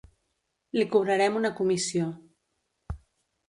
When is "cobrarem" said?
0.95-1.39